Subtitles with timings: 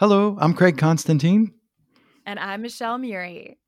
[0.00, 1.52] Hello, I'm Craig Constantine.
[2.24, 3.58] And I'm Michelle Muri.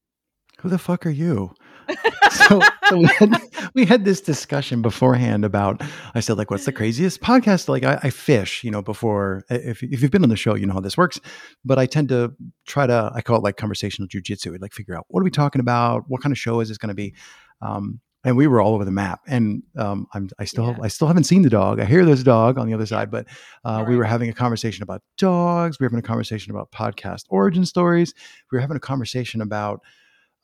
[0.60, 1.52] Who the fuck are you?
[2.30, 2.58] so,
[2.88, 3.42] so we, had,
[3.74, 5.82] we had this discussion beforehand about
[6.14, 9.82] i said like what's the craziest podcast like I, I, fish you know before if,
[9.82, 11.20] if you've been on the show you know how this works
[11.64, 12.32] but i tend to
[12.66, 15.30] try to i call it like conversational jujitsu We'd like figure out what are we
[15.30, 17.14] talking about what kind of show is this going to be
[17.60, 19.20] um, and we were all over the map.
[19.26, 20.76] And um, I'm, I still, yeah.
[20.82, 21.80] I still haven't seen the dog.
[21.80, 23.26] I hear there's a dog on the other side, but
[23.64, 23.88] uh, right.
[23.88, 25.78] we were having a conversation about dogs.
[25.80, 28.14] We were having a conversation about podcast origin stories.
[28.50, 29.80] We were having a conversation about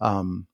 [0.01, 0.47] um,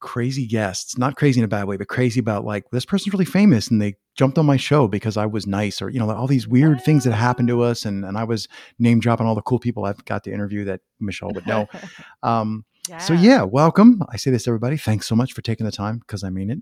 [0.00, 3.24] crazy guests, not crazy in a bad way, but crazy about like this person's really
[3.24, 6.26] famous and they jumped on my show because I was nice, or you know, all
[6.26, 8.48] these weird things that happened to us, and and I was
[8.78, 11.66] name dropping all the cool people I've got to interview that Michelle would know.
[12.22, 12.98] Um, yeah.
[12.98, 14.02] So yeah, welcome.
[14.10, 14.76] I say this to everybody.
[14.76, 16.58] Thanks so much for taking the time because I mean it.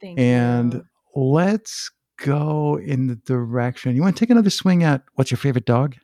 [0.00, 0.84] Thank and you.
[1.14, 3.94] let's go in the direction.
[3.94, 5.96] You want to take another swing at what's your favorite dog?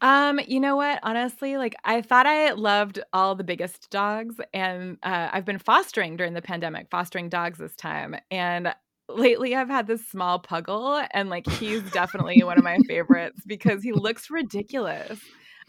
[0.00, 1.00] Um, you know what?
[1.02, 6.16] Honestly, like I thought I loved all the biggest dogs, and uh, I've been fostering
[6.16, 8.74] during the pandemic, fostering dogs this time, and
[9.08, 13.82] lately I've had this small puggle, and like he's definitely one of my favorites because
[13.82, 15.20] he looks ridiculous.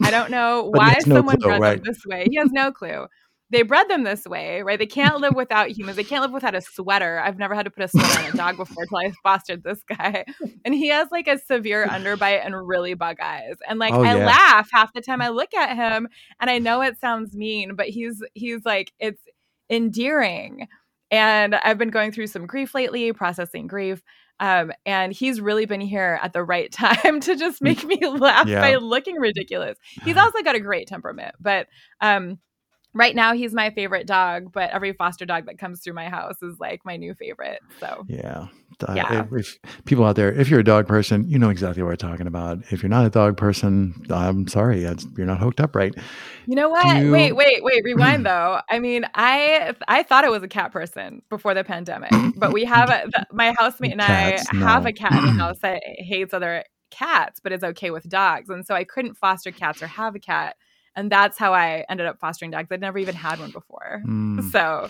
[0.02, 1.82] I don't know why no someone clue, bred right?
[1.82, 2.26] them this way.
[2.30, 3.06] He has no clue.
[3.50, 4.78] They bred them this way, right?
[4.78, 5.96] They can't live without humans.
[5.96, 7.20] They can't live without a sweater.
[7.20, 9.82] I've never had to put a sweater on a dog before until I fostered this
[9.88, 10.24] guy.
[10.64, 13.54] And he has like a severe underbite and really bug eyes.
[13.68, 14.26] And like oh, I yeah.
[14.26, 16.08] laugh half the time I look at him
[16.40, 19.22] and I know it sounds mean, but he's he's like it's
[19.70, 20.66] endearing.
[21.12, 24.02] And I've been going through some grief lately, processing grief.
[24.38, 28.46] Um, and he's really been here at the right time to just make me laugh
[28.46, 28.60] yeah.
[28.60, 29.78] by looking ridiculous.
[30.04, 31.66] He's also got a great temperament, but
[32.00, 32.38] um,
[32.92, 34.52] right now he's my favorite dog.
[34.52, 37.60] But every foster dog that comes through my house is like my new favorite.
[37.80, 38.48] So yeah,
[38.86, 39.24] uh, yeah.
[39.32, 41.96] If, if, people out there, if you're a dog person, you know exactly what we're
[41.96, 42.58] talking about.
[42.70, 45.94] If you're not a dog person, I'm sorry, you're not hooked up right.
[46.46, 47.02] You know what?
[47.02, 47.10] You...
[47.10, 47.84] Wait, wait, wait.
[47.84, 48.60] Rewind though.
[48.68, 52.64] I mean, I I thought I was a cat person before the pandemic, but we
[52.64, 54.66] have a, the, my housemate and Cats, I no.
[54.66, 58.48] have a cat in the house that hates other cats, but is okay with dogs,
[58.48, 60.56] and so I couldn't foster cats or have a cat
[60.96, 62.68] and that's how I ended up fostering dogs.
[62.70, 64.50] I'd never even had one before, mm.
[64.50, 64.88] so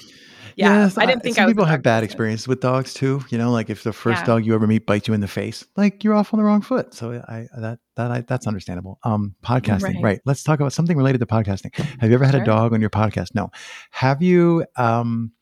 [0.56, 2.04] yeah, I didn't think some I people have bad person.
[2.04, 3.22] experiences with dogs too.
[3.28, 4.26] You know, like if the first yeah.
[4.26, 6.62] dog you ever meet bites you in the face, like you're off on the wrong
[6.62, 6.94] foot.
[6.94, 8.98] So I that that I, that's understandable.
[9.04, 10.02] Um, podcasting, right.
[10.02, 10.20] right.
[10.24, 11.74] Let's talk about something related to podcasting.
[12.00, 12.42] Have you ever had sure.
[12.42, 13.34] a dog on your podcast?
[13.34, 13.50] No.
[13.90, 14.64] Have you?
[14.76, 15.32] Um,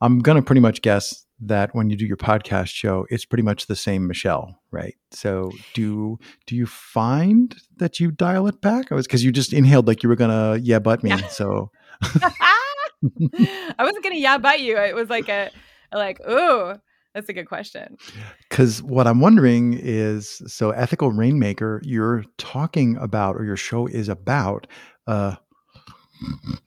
[0.00, 3.66] I'm gonna pretty much guess that when you do your podcast show, it's pretty much
[3.66, 4.96] the same Michelle, right?
[5.12, 8.90] So do do you find that you dial it back?
[8.90, 11.12] I was because you just inhaled like you were gonna yeah butt me.
[11.30, 11.70] So
[13.78, 14.76] I wasn't gonna yeah butt you.
[14.78, 15.50] It was like a
[15.92, 16.74] like ooh.
[17.14, 17.96] That's a good question.
[18.48, 24.08] Because what I'm wondering is so ethical rainmaker, you're talking about, or your show is
[24.08, 24.66] about
[25.06, 25.34] uh,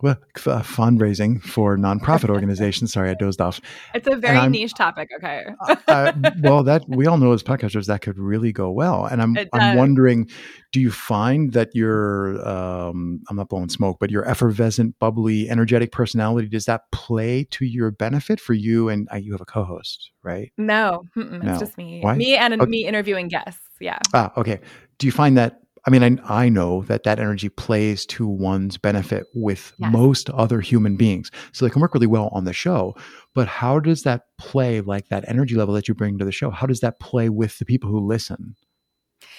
[0.02, 2.94] well, uh, fundraising for nonprofit organizations.
[2.94, 3.62] Sorry, I dozed off.
[3.94, 5.10] It's a very niche topic.
[5.18, 5.46] Okay.
[5.68, 9.22] uh, uh well, that we all know as podcasters that could really go well, and
[9.22, 10.30] I'm I'm wondering,
[10.72, 15.92] do you find that your um, I'm not blowing smoke, but your effervescent, bubbly, energetic
[15.92, 18.90] personality does that play to your benefit for you?
[18.90, 20.52] And uh, you have a co-host, right?
[20.58, 21.40] No, no.
[21.44, 22.02] it's just me.
[22.02, 22.16] Why?
[22.16, 22.70] Me and okay.
[22.70, 23.62] me interviewing guests.
[23.80, 24.00] Yeah.
[24.14, 24.60] Ah, okay.
[24.98, 28.78] Do you find that I mean, I, I know that that energy plays to one's
[28.78, 29.92] benefit with yes.
[29.92, 31.31] most other human beings.
[31.53, 32.96] So they can work really well on the show.
[33.34, 36.52] But how does that play, like that energy level that you bring to the show,
[36.52, 38.56] how does that play with the people who listen?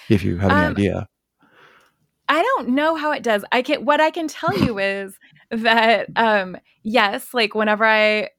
[0.09, 1.07] If you have any um, idea.
[2.27, 3.45] I don't know how it does.
[3.51, 5.17] I can what I can tell you is
[5.51, 8.29] that um yes, like whenever I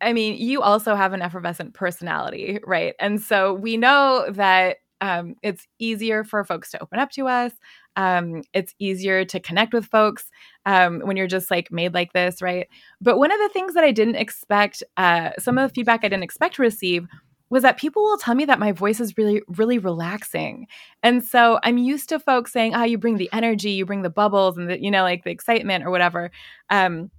[0.00, 2.94] I mean, you also have an effervescent personality, right?
[3.00, 7.52] And so we know that um, it's easier for folks to open up to us.
[7.96, 10.30] Um, it's easier to connect with folks
[10.66, 12.68] um, when you're just like made like this, right?
[13.00, 16.08] But one of the things that I didn't expect, uh, some of the feedback I
[16.08, 17.06] didn't expect to receive
[17.48, 20.66] was that people will tell me that my voice is really, really relaxing.
[21.02, 24.10] And so I'm used to folks saying, oh, you bring the energy, you bring the
[24.10, 26.30] bubbles and the, you know, like the excitement or whatever.
[26.70, 27.10] Um,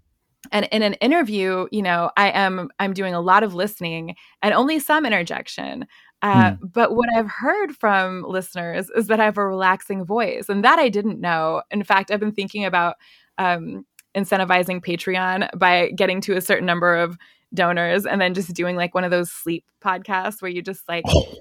[0.51, 4.53] and in an interview, you know, I am I'm doing a lot of listening and
[4.53, 5.87] only some interjection.
[6.21, 6.59] Uh, mm.
[6.73, 10.79] But what I've heard from listeners is that I have a relaxing voice, and that
[10.79, 11.61] I didn't know.
[11.71, 12.95] In fact, I've been thinking about
[13.37, 13.85] um,
[14.15, 17.17] incentivizing Patreon by getting to a certain number of
[17.53, 21.03] donors and then just doing like one of those sleep podcasts where you just like
[21.07, 21.35] oh,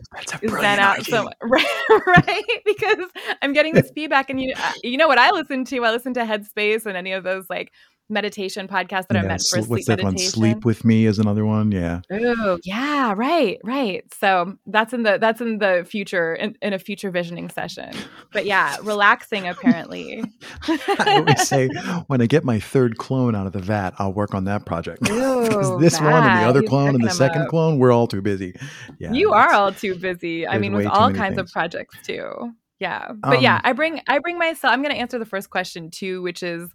[0.49, 1.67] zen out so right,
[2.07, 3.09] right because
[3.43, 6.15] i'm getting this feedback and you uh, you know what i listen to i listen
[6.15, 7.73] to headspace and any of those like
[8.09, 10.05] meditation podcast that yeah, are meant for sleep meditation.
[10.05, 10.19] One?
[10.19, 11.73] Sleep with me is another one.
[11.73, 12.01] Yeah.
[12.11, 13.15] Oh, yeah.
[13.17, 13.59] Right.
[13.65, 14.05] Right.
[14.15, 17.93] So that's in the that's in the future in, in a future visioning session.
[18.33, 20.23] But yeah, relaxing apparently.
[20.69, 21.69] I always say
[22.07, 25.09] when I get my third clone out of the vat, I'll work on that project.
[25.11, 27.49] Ooh, this one and the other clone and the second up.
[27.49, 28.55] clone, we're all too busy.
[28.99, 30.47] Yeah, you are all too busy.
[30.47, 32.53] I mean, with all kinds of projects too.
[32.79, 33.13] Yeah.
[33.17, 35.91] But yeah, Um, I bring I bring myself I'm going to answer the first question
[35.91, 36.71] too, which is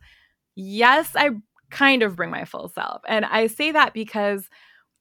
[0.62, 1.31] yes, I
[1.69, 3.02] kind of bring my full self.
[3.08, 4.50] And I say that because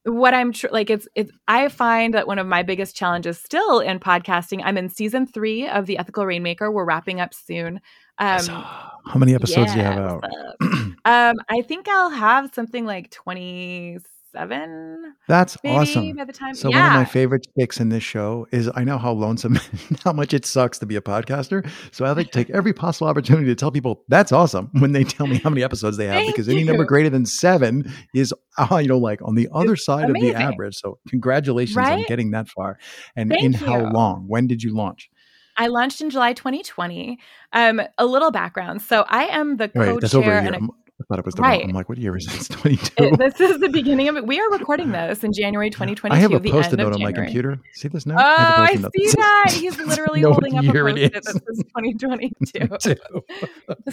[0.05, 3.81] what I'm tr- like it's it's I find that one of my biggest challenges still
[3.81, 4.63] in podcasting.
[4.65, 6.71] I'm in season 3 of The Ethical Rainmaker.
[6.71, 7.81] We're wrapping up soon.
[8.19, 10.25] Um So, how many episodes do you have out?
[11.05, 13.11] um I think I'll have something like
[14.33, 16.17] 27 That's awesome.
[16.17, 16.77] by the time So yeah.
[16.83, 19.59] one of my favorite sticks in this show is I know how lonesome,
[20.05, 21.69] how much it sucks to be a podcaster.
[21.93, 25.05] So I like to take every possible opportunity to tell people that's awesome when they
[25.05, 28.77] tell me how many episodes they have, because any number greater than seven is, uh,
[28.79, 30.77] you know, like on the other side of the average.
[30.77, 32.79] So congratulations on getting that far.
[33.17, 34.25] And Thank in how long?
[34.29, 35.11] When did you launch?
[35.57, 37.19] I launched in July 2020.
[37.53, 38.81] Um, a little background.
[38.81, 39.99] So I am the Right, co-chair.
[40.01, 40.47] that's over a year.
[40.47, 41.65] and I'm- I thought it was the Right.
[41.65, 42.35] I'm like, what year is it?
[42.35, 43.17] It's 22.
[43.17, 44.27] this is the beginning of it.
[44.27, 46.15] We are recording this in January 2022.
[46.15, 47.59] I have a post-it note on my computer.
[47.73, 48.17] See this now?
[48.19, 49.51] Oh, I, note see that.
[49.53, 52.69] He's literally holding up a post-it that says 2022.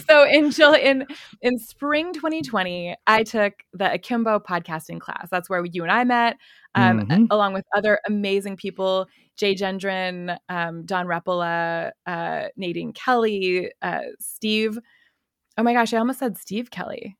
[0.06, 1.06] So in July, in
[1.42, 5.28] in spring 2020, I took the Akimbo podcasting class.
[5.30, 6.36] That's where you and I met,
[6.74, 7.26] um, Mhm.
[7.30, 9.06] along with other amazing people:
[9.36, 14.78] Jay Gendron, um, Don Repola, uh, Nadine Kelly, uh, Steve.
[15.58, 17.16] Oh my gosh, I almost said Steve Kelly.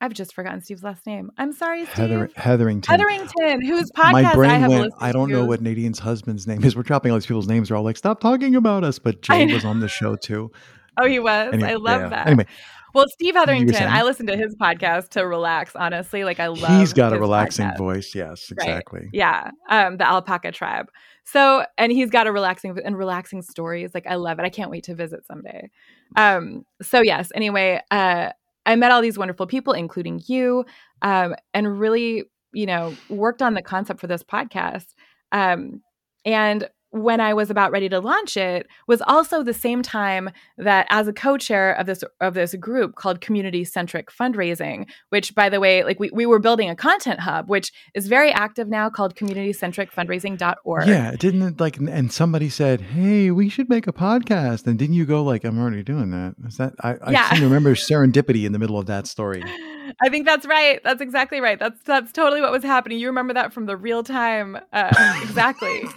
[0.00, 1.30] I've just forgotten Steve's last name.
[1.36, 1.96] I'm sorry, Steve.
[1.96, 2.90] Heather, Heatherington.
[2.90, 4.94] Heatherington, whose podcast my brain I have went.
[4.98, 6.74] I don't know what Nadine's husband's name is.
[6.74, 7.68] We're dropping all these people's names.
[7.68, 10.52] They're all like, "Stop talking about us." But Jay was on the show too.
[10.96, 11.52] Oh, he was.
[11.52, 12.08] Anyway, I love yeah.
[12.08, 12.26] that.
[12.28, 12.46] Anyway,
[12.94, 15.76] Well, Steve Heatherington, I listen to his podcast to relax.
[15.76, 16.78] Honestly, like I love.
[16.78, 17.78] he's got a relaxing podcast.
[17.78, 18.14] voice.
[18.14, 18.68] Yes, Right.
[18.68, 19.10] exactly.
[19.12, 20.86] Yeah, um, the Alpaca Tribe.
[21.24, 23.90] So, and he's got a relaxing and relaxing stories.
[23.92, 24.44] Like I love it.
[24.44, 25.68] I can't wait to visit someday.
[26.16, 27.30] Um, so yes.
[27.34, 28.30] Anyway, uh,
[28.66, 30.64] I met all these wonderful people, including you,
[31.02, 34.86] um, and really, you know, worked on the concept for this podcast.
[35.32, 35.82] Um,
[36.24, 40.86] and when I was about ready to launch it, was also the same time that
[40.90, 45.60] as a co-chair of this of this group called Community Centric Fundraising, which by the
[45.60, 49.14] way, like we, we were building a content hub, which is very active now called
[49.14, 50.88] communitycentricfundraising.org.
[50.88, 51.76] Yeah, didn't it like?
[51.78, 55.58] And somebody said, "Hey, we should make a podcast." And didn't you go like, "I'm
[55.60, 56.34] already doing that"?
[56.46, 56.74] Is that?
[56.80, 57.30] I, I Yeah.
[57.30, 59.42] seem to remember serendipity in the middle of that story.
[60.00, 60.80] I think that's right.
[60.84, 61.58] That's exactly right.
[61.58, 62.98] That's that's totally what was happening.
[62.98, 64.58] You remember that from the real time.
[64.72, 65.82] Uh, exactly.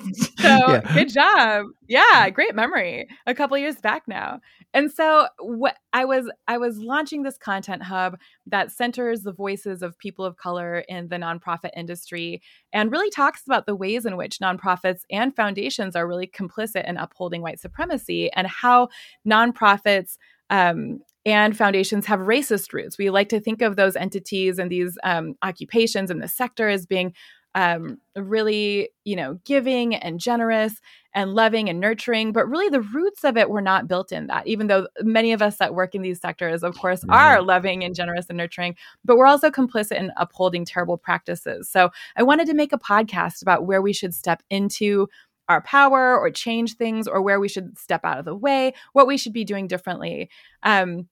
[0.44, 0.82] So Yeah.
[0.94, 1.68] good job.
[1.88, 3.08] Yeah, great memory.
[3.26, 4.42] A couple years back now.
[4.74, 8.18] And so what I was I was launching this content hub
[8.48, 12.42] that centers the voices of people of color in the nonprofit industry
[12.74, 16.98] and really talks about the ways in which nonprofits and foundations are really complicit in
[16.98, 18.90] upholding white supremacy and how
[19.26, 20.18] nonprofits
[20.50, 22.98] um, and foundations have racist roots.
[22.98, 26.86] We like to think of those entities and these um, occupations in the sector as
[26.86, 27.14] being
[27.56, 30.82] um, really, you know, giving and generous
[31.14, 32.32] and loving and nurturing.
[32.32, 34.48] But really, the roots of it were not built in that.
[34.48, 37.94] Even though many of us that work in these sectors, of course, are loving and
[37.94, 38.76] generous and nurturing,
[39.06, 41.70] but we're also complicit in upholding terrible practices.
[41.70, 45.08] So I wanted to make a podcast about where we should step into
[45.50, 49.08] our power or change things or where we should step out of the way, what
[49.08, 50.30] we should be doing differently.
[50.64, 51.08] Um,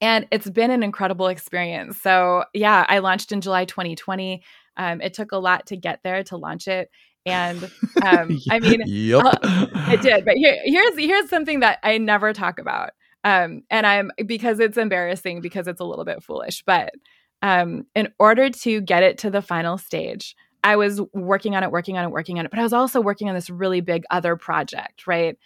[0.00, 2.00] and it's been an incredible experience.
[2.00, 4.42] So, yeah, I launched in July 2020.
[4.76, 6.90] Um, it took a lot to get there to launch it.
[7.26, 7.64] And
[8.02, 10.24] um, I mean, yep, it did.
[10.24, 12.90] But here, here's here's something that I never talk about.
[13.24, 16.62] Um, and I'm because it's embarrassing because it's a little bit foolish.
[16.64, 16.92] But
[17.42, 21.70] um, in order to get it to the final stage, I was working on it,
[21.70, 22.50] working on it, working on it.
[22.50, 25.36] But I was also working on this really big other project, right?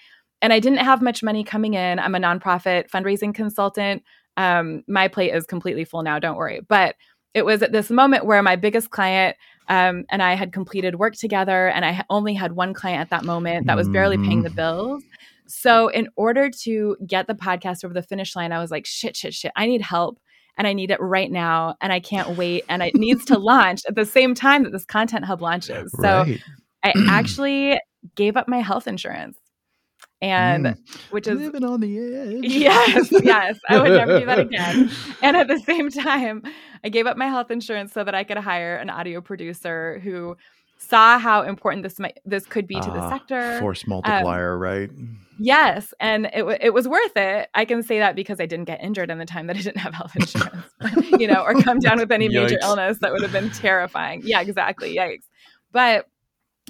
[0.41, 1.99] And I didn't have much money coming in.
[1.99, 4.03] I'm a nonprofit fundraising consultant.
[4.37, 6.19] Um, my plate is completely full now.
[6.19, 6.61] Don't worry.
[6.67, 6.97] But
[7.35, 9.37] it was at this moment where my biggest client
[9.69, 13.25] um, and I had completed work together, and I only had one client at that
[13.25, 14.57] moment that was barely paying the Mhm.
[14.57, 15.05] bills.
[15.47, 19.17] So, in order to get the podcast over the finish line, I was like, shit,
[19.17, 20.19] shit, shit, I need help
[20.59, 23.83] and I need it right now, and I can't wait, and it needs to launch
[23.89, 25.93] at the same time that this content hub launches.
[25.99, 26.41] So, right.
[26.83, 27.81] I actually
[28.17, 29.39] gave up my health insurance,
[30.23, 31.01] and Mm.
[31.11, 32.45] which is living on the edge.
[32.45, 34.91] yes, yes, I would never do that again.
[35.21, 36.43] And at the same time,
[36.85, 40.37] I gave up my health insurance so that I could hire an audio producer who
[40.79, 43.59] saw how important this might this could be to the Ah, sector.
[43.61, 44.91] Force multiplier, right?
[45.39, 47.49] Yes, and it it was worth it.
[47.55, 49.79] I can say that because I didn't get injured in the time that I didn't
[49.79, 50.67] have health insurance,
[51.21, 54.23] you know, or come down with any major illness that would have been terrifying.
[54.25, 54.95] Yeah, exactly.
[54.97, 55.23] Yikes.
[55.73, 56.07] But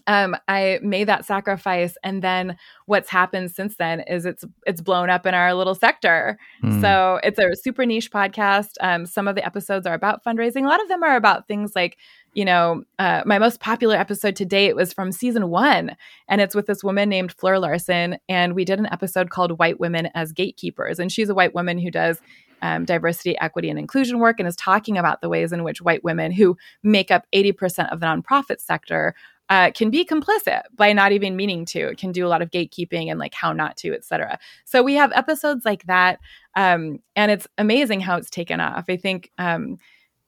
[0.06, 2.56] um, I made that sacrifice, and then
[2.86, 6.38] what's happened since then is it's it's blown up in our little sector.
[6.62, 6.80] Mm.
[6.80, 8.72] So it's a super niche podcast.
[8.80, 10.64] Um, some of the episodes are about fundraising.
[10.64, 11.98] A lot of them are about things like,
[12.34, 15.96] you know, uh, my most popular episode to date was from season one,
[16.28, 19.80] and it's with this woman named Fleur Larson, and we did an episode called "White
[19.80, 22.20] Women as Gatekeepers," and she's a white woman who does
[22.62, 26.02] um, diversity, equity, and inclusion work and is talking about the ways in which white
[26.04, 29.14] women who make up 80% of the nonprofit sector
[29.48, 31.88] uh, can be complicit by not even meaning to.
[31.88, 34.38] It can do a lot of gatekeeping and like how not to, et cetera.
[34.64, 36.20] So we have episodes like that.
[36.56, 38.86] Um, and it's amazing how it's taken off.
[38.88, 39.78] I think um,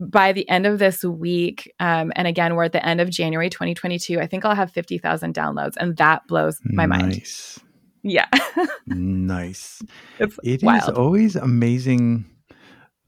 [0.00, 3.48] by the end of this week, um, and again, we're at the end of January
[3.48, 5.74] 2022, I think I'll have 50,000 downloads.
[5.78, 7.00] And that blows my nice.
[7.00, 7.64] mind.
[8.02, 8.26] Yeah.
[8.86, 9.80] nice.
[10.18, 12.26] It's it is always amazing.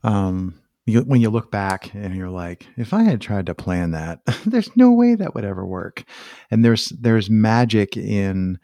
[0.03, 3.91] Um, you, when you look back and you're like, if I had tried to plan
[3.91, 6.05] that, there's no way that would ever work.
[6.51, 8.59] And there's there's magic in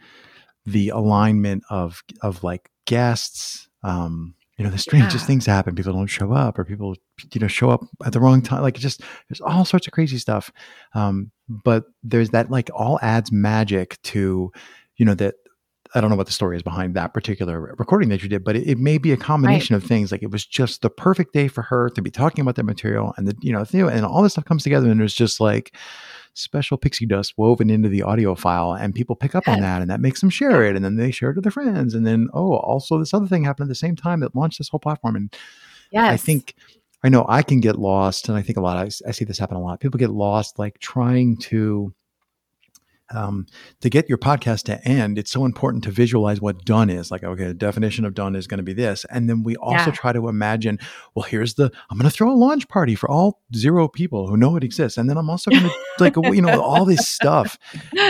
[0.65, 3.69] the alignment of of like guests.
[3.83, 5.27] Um, you know, the strangest yeah.
[5.27, 5.75] things happen.
[5.75, 6.95] People don't show up, or people
[7.33, 8.63] you know show up at the wrong time.
[8.63, 10.53] Like just there's all sorts of crazy stuff.
[10.95, 14.53] Um, but there's that like all adds magic to
[14.97, 15.35] you know that
[15.95, 18.57] I don't know what the story is behind that particular recording that you did, but
[18.57, 19.83] it, it may be a combination right.
[19.83, 20.11] of things.
[20.11, 23.13] Like it was just the perfect day for her to be talking about that material,
[23.17, 25.77] and the you know, and all this stuff comes together, and there's just like
[26.35, 29.91] special pixie dust woven into the audio file, and people pick up on that, and
[29.91, 32.29] that makes them share it, and then they share it to their friends, and then
[32.33, 35.17] oh, also this other thing happened at the same time that launched this whole platform,
[35.17, 35.35] and
[35.91, 36.13] yes.
[36.13, 36.55] I think.
[37.05, 38.77] I know I can get lost, and I think a lot.
[38.77, 39.81] I, I see this happen a lot.
[39.81, 41.93] People get lost, like trying to
[43.13, 43.47] um,
[43.81, 47.11] to get your podcast to end, it's so important to visualize what done is.
[47.11, 49.05] Like, okay, the definition of done is going to be this.
[49.11, 49.97] And then we also yeah.
[49.97, 50.79] try to imagine,
[51.15, 54.37] well, here's the, I'm going to throw a launch party for all zero people who
[54.37, 54.99] know it exists.
[54.99, 57.59] And then I'm also going to, like, you know, all this stuff.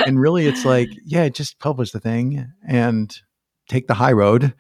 [0.07, 3.17] And really, it's like, yeah, just publish the thing and
[3.69, 4.55] take the high road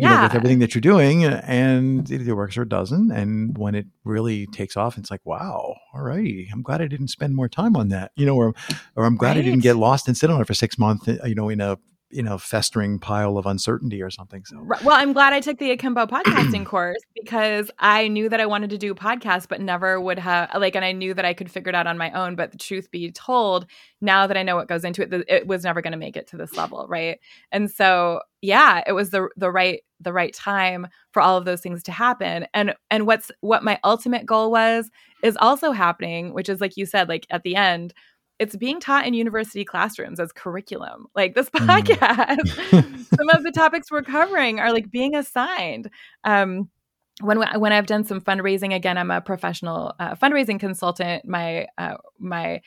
[0.00, 0.16] yeah.
[0.16, 3.10] know, with everything that you're doing, and it either works or it doesn't.
[3.10, 6.48] And when it really takes off, it's like, wow, all righty.
[6.52, 8.54] I'm glad I didn't spend more time on that, you know, or
[8.96, 9.38] or I'm glad right.
[9.38, 11.60] I didn't get lost and sit on it for six months, uh, you know, in
[11.60, 11.78] a
[12.10, 14.66] you know festering pile of uncertainty or something so.
[14.84, 18.70] Well i'm glad i took the akimbo podcasting course because i knew that i wanted
[18.70, 21.70] to do podcasts but never would have like and i knew that i could figure
[21.70, 23.66] it out on my own but the truth be told
[24.00, 26.26] now that i know what goes into it it was never going to make it
[26.26, 27.20] to this level right?
[27.52, 31.60] And so yeah it was the the right the right time for all of those
[31.60, 34.90] things to happen and and what's what my ultimate goal was
[35.22, 37.92] is also happening which is like you said like at the end
[38.40, 41.06] it's being taught in university classrooms as curriculum.
[41.14, 41.66] Like this mm.
[41.66, 43.16] podcast, mm.
[43.16, 45.90] some of the topics we're covering are like being assigned.
[46.24, 46.70] Um,
[47.20, 51.26] when when I've done some fundraising, again, I'm a professional uh, fundraising consultant.
[51.26, 52.62] My uh, my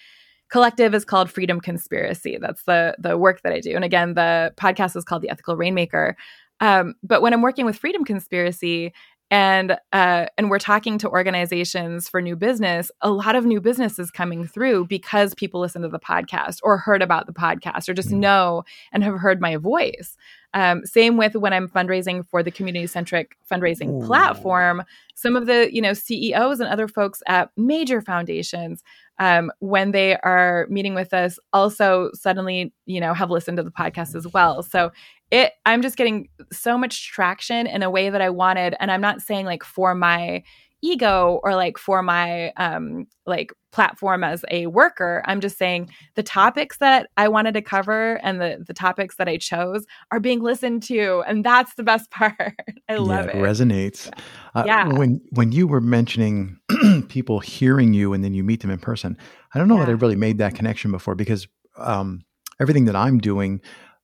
[0.50, 2.38] collective is called Freedom Conspiracy.
[2.40, 3.76] That's the the work that I do.
[3.76, 6.16] And again, the podcast is called The Ethical Rainmaker.
[6.60, 8.94] Um, but when I'm working with Freedom Conspiracy,
[9.32, 13.98] and uh, and we're talking to organizations for new business a lot of new business
[13.98, 17.94] is coming through because people listen to the podcast or heard about the podcast or
[17.94, 18.18] just mm.
[18.18, 20.16] know and have heard my voice
[20.54, 24.06] um, same with when i'm fundraising for the community centric fundraising Ooh.
[24.06, 24.84] platform
[25.16, 28.84] some of the you know ceos and other folks at major foundations
[29.20, 33.72] um, when they are meeting with us also suddenly you know have listened to the
[33.72, 34.92] podcast as well so
[35.34, 39.02] it i'm just getting so much traction in a way that i wanted and i'm
[39.02, 40.42] not saying like for my
[40.84, 45.24] ego or like for my um like platform as a worker.
[45.26, 49.28] I'm just saying the topics that i wanted to cover and the the topics that
[49.28, 52.60] i chose are being listened to and that's the best part.
[52.90, 53.42] I love yeah, it, it.
[53.42, 54.12] resonates.
[54.54, 54.88] Uh, yeah.
[54.90, 56.60] when when you were mentioning
[57.08, 59.18] people hearing you and then you meet them in person
[59.54, 59.86] i don't know yeah.
[59.86, 61.48] that i really made that connection before because
[61.78, 62.22] um
[62.60, 63.62] everything that i'm doing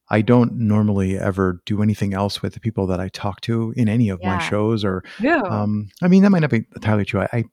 [0.09, 3.87] I don't normally ever do anything else with the people that I talk to in
[3.87, 4.37] any of yeah.
[4.37, 5.41] my shows or yeah.
[5.41, 7.21] um, I mean that might not be entirely true.
[7.21, 7.43] I, I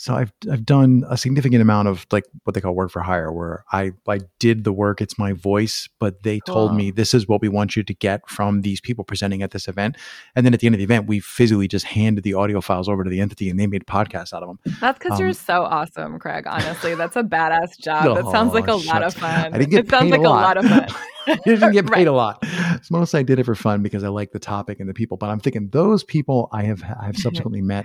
[0.00, 3.30] so I've I've done a significant amount of like what they call work for hire,
[3.30, 5.02] where I I did the work.
[5.02, 6.54] It's my voice, but they cool.
[6.54, 9.50] told me this is what we want you to get from these people presenting at
[9.50, 9.98] this event.
[10.34, 12.88] And then at the end of the event, we physically just handed the audio files
[12.88, 14.58] over to the entity, and they made podcasts out of them.
[14.80, 16.46] That's because um, you're so awesome, Craig.
[16.46, 18.06] Honestly, that's a badass job.
[18.06, 19.52] Oh, that sounds like a lot of fun.
[19.52, 20.56] I didn't get it sounds like a lot.
[20.56, 20.88] lot of fun.
[21.26, 22.06] I didn't get paid right.
[22.06, 22.42] a lot.
[22.42, 25.18] So mostly I did it for fun because I like the topic and the people.
[25.18, 27.84] But I'm thinking those people I have I have subsequently met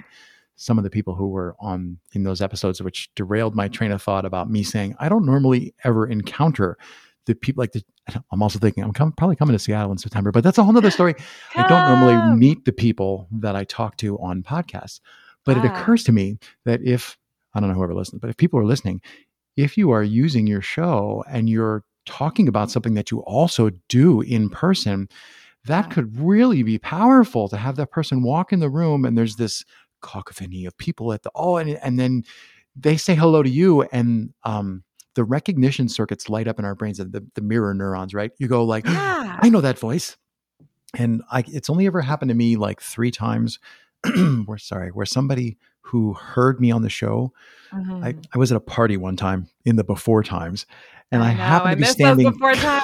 [0.55, 4.01] some of the people who were on in those episodes, which derailed my train of
[4.01, 6.77] thought about me saying I don't normally ever encounter
[7.25, 7.83] the people like the.
[8.31, 10.77] I'm also thinking I'm come, probably coming to Seattle in September, but that's a whole
[10.77, 11.15] other story.
[11.55, 14.99] I don't normally meet the people that I talk to on podcasts,
[15.43, 15.63] but ah.
[15.63, 17.17] it occurs to me that if
[17.53, 19.01] I don't know whoever listens, but if people are listening,
[19.57, 24.21] if you are using your show and you're talking about something that you also do
[24.21, 25.09] in person,
[25.65, 29.37] that could really be powerful to have that person walk in the room and there's
[29.37, 29.65] this
[30.01, 32.23] cacophony of people at the oh and, and then
[32.75, 34.83] they say hello to you and um
[35.15, 38.63] the recognition circuits light up in our brains the, the mirror neurons right you go
[38.63, 39.39] like Yeah.
[39.41, 40.17] i know that voice
[40.97, 43.59] and i it's only ever happened to me like three times
[44.45, 47.31] where sorry where somebody who heard me on the show.
[47.73, 48.25] I, Mhm.
[48.33, 50.65] I was at a party one time in the before times
[51.11, 52.83] and i, know, happened I to be missed standing those before times.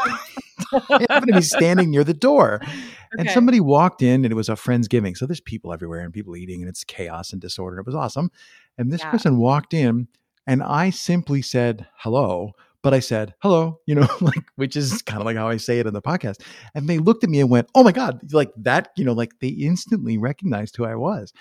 [0.90, 2.62] I happened to be standing near the door
[3.18, 5.18] and somebody walked in and it was a friendsgiving.
[5.18, 8.32] So there's people everywhere and people eating and it's chaos and disorder it was awesome.
[8.78, 9.12] And this Yeah.
[9.12, 10.08] person walked in
[10.48, 15.20] and i simply said hello but i said hello you know like which is kind
[15.22, 16.42] of like how i say it in the podcast.
[16.76, 19.32] And they looked at me and went oh my god like that you know like
[19.40, 21.32] they instantly recognized who i was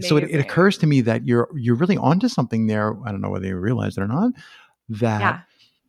[0.00, 3.20] so it, it occurs to me that you're you're really onto something there i don't
[3.20, 4.32] know whether you realize it or not
[4.88, 5.40] that Yeah.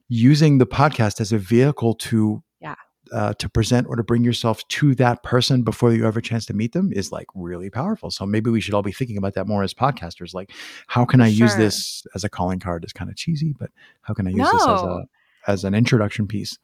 [0.07, 2.75] using the podcast as a vehicle to Yeah.
[3.11, 6.45] uh, to present or to bring yourself to that person before you have a chance
[6.47, 8.09] to meet them is like really powerful.
[8.11, 10.33] So maybe we should all be thinking about that more as podcasters.
[10.33, 10.51] Like,
[10.87, 12.83] how can I use this as a calling card?
[12.83, 13.69] Is kind of cheesy, but
[14.01, 15.05] how can I use this as a
[15.47, 16.57] as an introduction piece?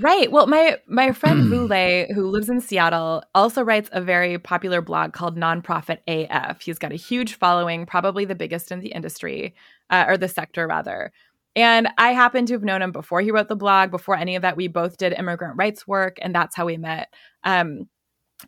[0.00, 0.32] Right.
[0.32, 4.80] Well, my my friend Vu Le, who lives in Seattle, also writes a very popular
[4.80, 6.62] blog called Nonprofit AF.
[6.62, 9.54] He's got a huge following, probably the biggest in the industry,
[9.90, 11.12] uh, or the sector rather.
[11.54, 13.90] And I happen to have known him before he wrote the blog.
[13.90, 17.12] Before any of that, we both did immigrant rights work, and that's how we met.
[17.44, 17.88] Um,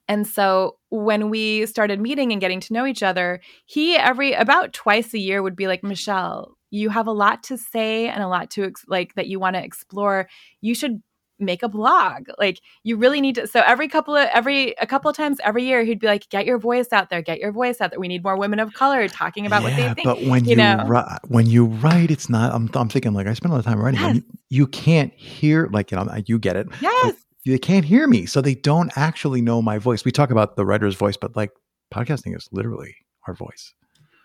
[0.08, 4.72] and so when we started meeting and getting to know each other, he every about
[4.72, 8.28] twice a year would be like, Michelle, you have a lot to say and a
[8.28, 10.28] lot to ex- like that you want to explore.
[10.62, 11.02] You should
[11.42, 12.28] make a blog.
[12.38, 13.46] Like you really need to.
[13.46, 16.46] So every couple of every a couple of times every year, he'd be like, get
[16.46, 18.00] your voice out there, get your voice out there.
[18.00, 20.04] We need more women of color talking about what they think.
[20.04, 20.84] but when you you, know?
[20.86, 22.54] wri- when you write, it's not.
[22.54, 24.00] I'm, I'm thinking like I spend a lot of time writing.
[24.00, 24.16] Yes.
[24.16, 26.66] you, you can't hear like you know you get it.
[26.80, 27.14] yes.
[27.44, 30.64] they can't hear me so they don't actually know my voice we talk about the
[30.64, 31.50] writer's voice but like
[31.92, 32.94] podcasting is literally
[33.28, 33.74] our voice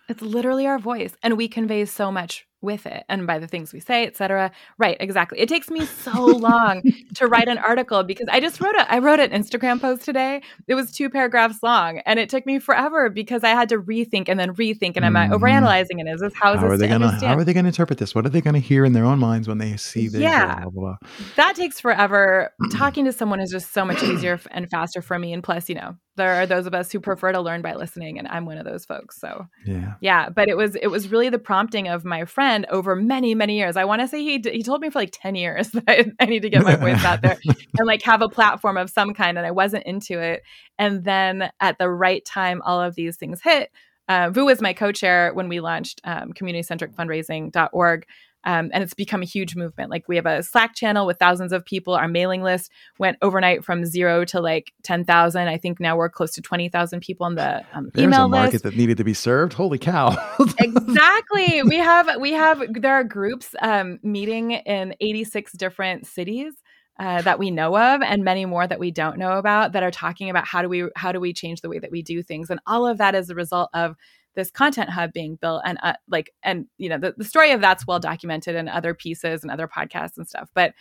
[0.10, 3.72] It's literally our voice, and we convey so much with it, and by the things
[3.74, 4.52] we say, etc.
[4.78, 4.98] Right?
[5.00, 5.40] Exactly.
[5.40, 6.82] It takes me so long
[7.16, 10.42] to write an article because I just wrote a I wrote an Instagram post today.
[10.68, 14.28] It was two paragraphs long, and it took me forever because I had to rethink
[14.30, 15.34] and then rethink, and am I Mhm.
[15.40, 16.08] overanalyzing it?
[16.08, 17.34] Is this how is how are this they to gonna understand?
[17.34, 19.48] how are they gonna interpret this what are they gonna hear in their own minds
[19.48, 20.56] when they see this Yeah.
[20.62, 20.98] blah, blah, blah.
[21.36, 22.52] that takes forever.
[22.72, 25.34] Talking to someone is just so much easier and faster for me.
[25.34, 28.20] And plus, you know, there are those of us who prefer to learn by listening,
[28.20, 29.20] and I'm one of those folks.
[29.20, 32.96] So yeah yeah, but it was it was really the prompting of my friend over
[32.96, 33.78] many many years.
[33.78, 36.06] I want to say he d- he told me for like ten years that I,
[36.20, 37.38] I need to get my voice out there
[37.78, 40.44] and like have a platform of some kind, and I wasn't into it.
[40.78, 43.72] And then at the right time, all of these things hit.
[44.10, 48.06] Uh, Vu was my co-chair when we launched um, community-centric-fundraising.org.
[48.44, 49.90] Um, and it's become a huge movement.
[49.90, 51.96] Like we have a Slack channel with thousands of people.
[51.96, 55.48] Our mailing list went overnight from zero to like ten thousand.
[55.48, 58.28] I think now we're close to twenty thousand people on the um, there's email a
[58.28, 60.16] market list that needed to be served holy cow
[60.60, 66.54] exactly we have we have there are groups um, meeting in 86 different cities
[67.00, 69.92] uh, that we know of and many more that we don't know about that are
[69.92, 72.50] talking about how do we how do we change the way that we do things
[72.50, 73.96] and all of that is a result of
[74.38, 77.60] this content hub being built and uh, like and you know the, the story of
[77.60, 80.74] that's well documented in other pieces and other podcasts and stuff but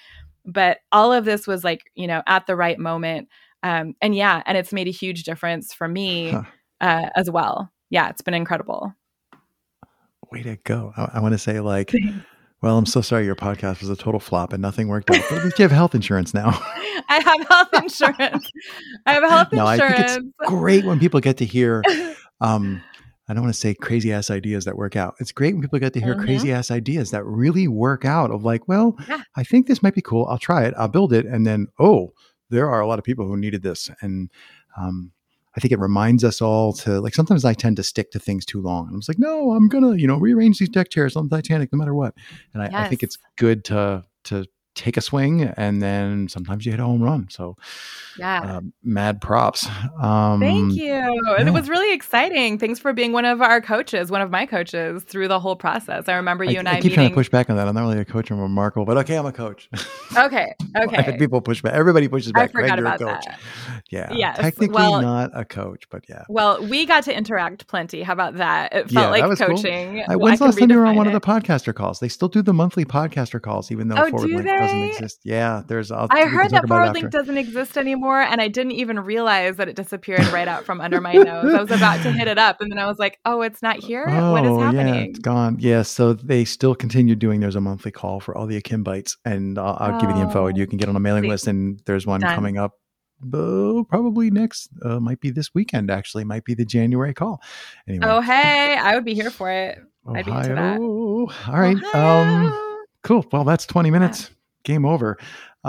[0.45, 3.29] but all of this was like you know at the right moment
[3.65, 6.43] um, and yeah and it's made a huge difference for me Huh.
[6.83, 7.73] uh, as well.
[7.91, 8.95] Yeah it's been incredible.
[10.31, 10.93] Way to go.
[10.97, 11.93] I, I want to say like
[12.63, 15.39] well i'm so sorry your podcast was a total flop and nothing worked out but
[15.39, 16.49] at least you have health insurance now.
[17.09, 18.51] I have health insurance.
[19.07, 21.83] I have health no i think it's great when people get to hear
[22.41, 22.83] um
[23.29, 25.15] I don't want to say crazy ass ideas that work out.
[25.19, 26.25] It's great when people get to hear Mhm.
[26.25, 29.23] crazy ass ideas that really work out of like, well, Yeah.
[29.37, 30.27] I think this might be cool.
[30.27, 30.75] I'll try it.
[30.77, 31.27] I'll build it.
[31.27, 32.13] And then, oh,
[32.51, 33.91] there are a lot of people who needed this.
[34.01, 34.31] And
[34.77, 35.11] um,
[35.57, 38.45] I think it reminds us all to like, sometimes I tend to stick to things
[38.45, 38.89] too long.
[38.93, 41.37] I'm just like, no, I'm going to, you know, rearrange these deck chairs on the
[41.37, 42.15] Titanic no matter what.
[42.55, 44.45] And I, I think it's good to, to
[44.77, 47.27] take a swing and then sometimes you hit a home run.
[47.31, 47.57] So
[48.19, 48.41] yeah.
[48.43, 49.67] uh, mad props.
[50.01, 50.93] Um, Thank you.
[50.93, 51.47] And yeah.
[51.47, 52.59] it was really exciting.
[52.59, 56.09] Thanks for being one of our coaches, one of my coaches through the whole process.
[56.09, 56.95] I remember you I, and I I, keep meeting.
[56.97, 57.67] trying to push back on that.
[57.67, 58.31] I'm not really a coach.
[58.31, 59.69] I'm remarkable, but okay, I'm a coach.
[60.17, 60.55] Okay.
[60.77, 61.17] Okay.
[61.17, 61.73] people push back.
[61.73, 62.53] Everybody pushes back.
[62.53, 63.41] Greg, forgot a about that.
[63.91, 64.13] Yeah.
[64.13, 66.25] Yes, Technically well- not a coach, but yeah.
[66.29, 68.03] Well, we got to interact plenty.
[68.03, 68.75] How about that?
[68.75, 69.49] It Yeah, felt that like was cool.
[69.57, 70.05] coaching.
[70.07, 72.01] I, when's the last time you were on one of the podcaster calls?
[72.01, 74.66] They still do the monthly podcaster calls, even though Oh, do they?
[74.67, 75.21] Doesn't exist.
[75.25, 75.91] Yeah, there's.
[75.91, 79.69] I'll, I heard that forward link doesn't exist anymore, and I didn't even realize that
[79.69, 81.55] it disappeared right out from under my nose.
[81.55, 83.77] I was about to hit it up, and then I was like, "Oh, it's not
[83.83, 84.07] here.
[84.09, 84.95] Oh, what is happening?
[84.95, 85.57] Yeah, it's gone.
[85.59, 87.41] Yeah, so they still continue doing.
[87.41, 90.23] There's a monthly call for all the Akimbites, and I'll, I'll oh, give you the
[90.23, 91.47] info, and you can get on a mailing list.
[91.47, 92.35] And there's one Done.
[92.35, 92.73] coming up
[93.23, 97.41] uh, probably next uh, might be this weekend actually might be the january call
[97.89, 100.19] anyway oh hey i would be here for it Ohio.
[100.19, 100.79] I'd be into that.
[100.79, 104.31] all right um cool well that's 20 minutes.
[104.67, 105.17] Game over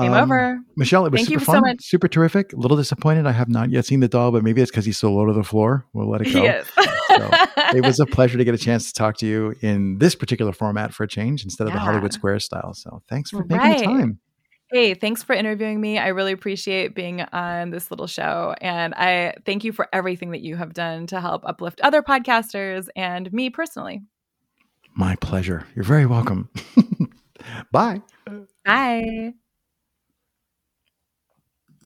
[0.02, 0.60] Game um, over.
[0.76, 2.54] Michelle, it was Thank super fun, so super terrific.
[2.54, 3.26] A little disappointed.
[3.26, 5.34] I have not yet seen the doll, but maybe it's because he's so low to
[5.34, 5.88] the floor.
[5.94, 6.44] We'll let it go.
[6.44, 6.70] Yes.
[7.08, 7.30] so,
[7.76, 10.54] it was a pleasure to get a chance to talk to you in this particular
[10.54, 11.80] format for a change instead of yeah.
[11.80, 12.76] the Hollywood Square style.
[12.76, 13.50] So thanks for right.
[13.50, 14.20] making the time.
[14.72, 15.98] Hey, thanks for interviewing me.
[15.98, 18.54] I really appreciate being on this little show.
[18.62, 22.88] And I thank you for everything that you have done to help uplift other podcasters
[22.96, 24.02] and me personally.
[24.94, 25.66] My pleasure.
[25.74, 26.50] You're very welcome.
[27.72, 28.02] Bye.
[28.66, 29.34] Bye.